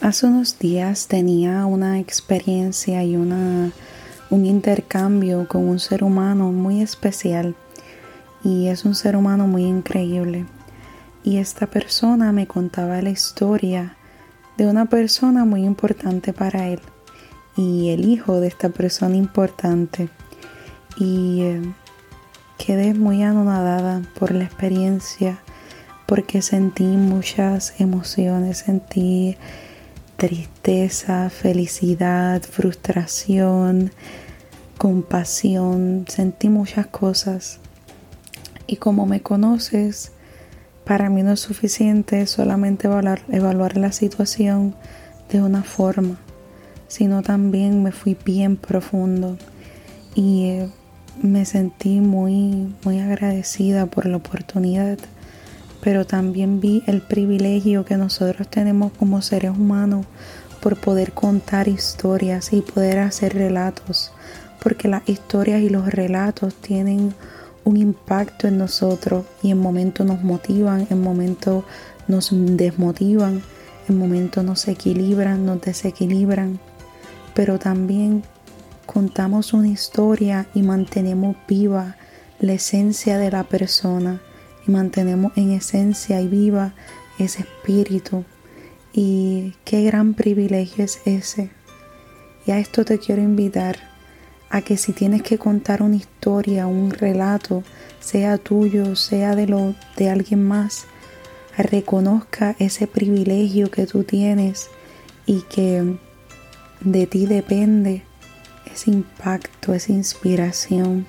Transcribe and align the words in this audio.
Hace 0.00 0.26
unos 0.26 0.60
días 0.60 1.08
tenía 1.08 1.66
una 1.66 1.98
experiencia 1.98 3.02
y 3.02 3.16
una, 3.16 3.72
un 4.30 4.46
intercambio 4.46 5.48
con 5.48 5.66
un 5.66 5.80
ser 5.80 6.04
humano 6.04 6.52
muy 6.52 6.82
especial 6.82 7.56
y 8.44 8.68
es 8.68 8.84
un 8.84 8.94
ser 8.94 9.16
humano 9.16 9.48
muy 9.48 9.64
increíble. 9.64 10.46
Y 11.24 11.38
esta 11.38 11.66
persona 11.66 12.30
me 12.30 12.46
contaba 12.46 13.02
la 13.02 13.10
historia 13.10 13.96
de 14.56 14.68
una 14.68 14.84
persona 14.84 15.44
muy 15.44 15.64
importante 15.64 16.32
para 16.32 16.68
él 16.68 16.80
y 17.56 17.90
el 17.90 18.08
hijo 18.08 18.38
de 18.38 18.46
esta 18.46 18.68
persona 18.68 19.16
importante. 19.16 20.10
Y 20.96 21.40
eh, 21.42 21.62
quedé 22.56 22.94
muy 22.94 23.24
anonadada 23.24 24.02
por 24.16 24.32
la 24.32 24.44
experiencia 24.44 25.40
porque 26.06 26.40
sentí 26.40 26.84
muchas 26.84 27.80
emociones, 27.80 28.58
sentí 28.58 29.36
tristeza, 30.18 31.30
felicidad, 31.30 32.42
frustración, 32.42 33.92
compasión, 34.76 36.06
sentí 36.08 36.48
muchas 36.48 36.88
cosas. 36.88 37.60
Y 38.66 38.76
como 38.76 39.06
me 39.06 39.20
conoces, 39.22 40.10
para 40.84 41.08
mí 41.08 41.22
no 41.22 41.34
es 41.34 41.40
suficiente 41.40 42.26
solamente 42.26 42.88
evaluar, 42.88 43.22
evaluar 43.28 43.76
la 43.76 43.92
situación 43.92 44.74
de 45.30 45.40
una 45.40 45.62
forma, 45.62 46.18
sino 46.88 47.22
también 47.22 47.84
me 47.84 47.92
fui 47.92 48.16
bien 48.24 48.56
profundo. 48.56 49.38
Y 50.16 50.46
eh, 50.46 50.68
me 51.22 51.44
sentí 51.44 52.00
muy, 52.00 52.74
muy 52.84 52.98
agradecida 52.98 53.86
por 53.86 54.06
la 54.06 54.16
oportunidad 54.16 54.98
pero 55.80 56.06
también 56.06 56.60
vi 56.60 56.82
el 56.86 57.02
privilegio 57.02 57.84
que 57.84 57.96
nosotros 57.96 58.48
tenemos 58.48 58.92
como 58.92 59.22
seres 59.22 59.52
humanos 59.52 60.06
por 60.60 60.76
poder 60.76 61.12
contar 61.12 61.68
historias 61.68 62.52
y 62.52 62.62
poder 62.62 62.98
hacer 62.98 63.34
relatos, 63.34 64.12
porque 64.62 64.88
las 64.88 65.08
historias 65.08 65.62
y 65.62 65.68
los 65.68 65.86
relatos 65.86 66.54
tienen 66.54 67.14
un 67.64 67.76
impacto 67.76 68.48
en 68.48 68.58
nosotros 68.58 69.24
y 69.42 69.50
en 69.50 69.58
momentos 69.58 70.06
nos 70.06 70.22
motivan, 70.22 70.86
en 70.90 71.00
momentos 71.00 71.64
nos 72.08 72.30
desmotivan, 72.32 73.42
en 73.88 73.98
momentos 73.98 74.42
nos 74.44 74.66
equilibran, 74.68 75.46
nos 75.46 75.60
desequilibran, 75.60 76.58
pero 77.34 77.58
también 77.58 78.24
contamos 78.86 79.52
una 79.52 79.68
historia 79.68 80.46
y 80.54 80.62
mantenemos 80.62 81.36
viva 81.46 81.96
la 82.40 82.54
esencia 82.54 83.18
de 83.18 83.30
la 83.30 83.44
persona 83.44 84.20
mantenemos 84.68 85.32
en 85.36 85.52
esencia 85.52 86.20
y 86.20 86.28
viva 86.28 86.74
ese 87.18 87.40
espíritu. 87.40 88.24
Y 88.92 89.54
qué 89.64 89.82
gran 89.82 90.14
privilegio 90.14 90.84
es 90.84 91.00
ese. 91.04 91.50
Y 92.46 92.50
a 92.50 92.58
esto 92.58 92.84
te 92.84 92.98
quiero 92.98 93.22
invitar 93.22 93.78
a 94.50 94.62
que 94.62 94.76
si 94.76 94.92
tienes 94.92 95.22
que 95.22 95.38
contar 95.38 95.82
una 95.82 95.96
historia, 95.96 96.66
un 96.66 96.90
relato, 96.90 97.62
sea 98.00 98.38
tuyo, 98.38 98.96
sea 98.96 99.34
de 99.34 99.46
lo 99.46 99.74
de 99.96 100.10
alguien 100.10 100.46
más, 100.46 100.86
reconozca 101.56 102.56
ese 102.58 102.86
privilegio 102.86 103.70
que 103.70 103.86
tú 103.86 104.04
tienes 104.04 104.70
y 105.26 105.42
que 105.42 105.98
de 106.80 107.06
ti 107.06 107.26
depende 107.26 108.02
ese 108.72 108.90
impacto, 108.90 109.74
esa 109.74 109.92
inspiración. 109.92 111.06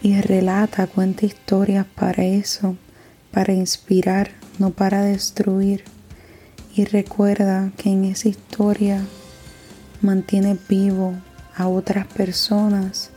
Y 0.00 0.20
relata, 0.20 0.86
cuenta 0.86 1.26
historias 1.26 1.84
para 1.94 2.24
eso 2.24 2.76
para 3.30 3.52
inspirar, 3.52 4.30
no 4.58 4.70
para 4.70 5.02
destruir. 5.02 5.84
Y 6.74 6.84
recuerda 6.84 7.72
que 7.76 7.90
en 7.90 8.04
esa 8.04 8.28
historia 8.28 9.04
mantiene 10.00 10.56
vivo 10.68 11.14
a 11.56 11.68
otras 11.68 12.06
personas 12.06 13.10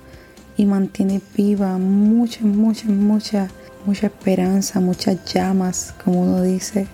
y 0.57 0.65
mantiene 0.65 1.21
viva 1.35 1.77
mucha, 1.77 2.41
mucha, 2.41 2.87
mucha, 2.87 3.47
mucha 3.85 4.07
esperanza, 4.07 4.79
muchas 4.79 5.23
llamas, 5.31 5.93
como 6.03 6.21
uno 6.21 6.41
dice, 6.41 6.87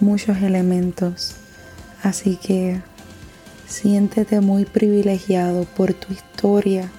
muchos 0.00 0.38
elementos. 0.38 1.34
Así 2.02 2.36
que 2.36 2.80
siéntete 3.66 4.40
muy 4.40 4.64
privilegiado 4.64 5.64
por 5.64 5.94
tu 5.94 6.12
historia 6.12 6.90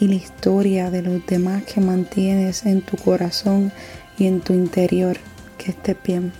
y 0.00 0.08
la 0.08 0.14
historia 0.14 0.90
de 0.90 1.02
los 1.02 1.26
demás 1.26 1.62
que 1.64 1.80
mantienes 1.80 2.64
en 2.64 2.80
tu 2.80 2.96
corazón 2.96 3.70
y 4.20 4.26
en 4.26 4.40
tu 4.40 4.52
interior. 4.52 5.16
Que 5.58 5.72
esté 5.72 5.96
bien. 6.04 6.32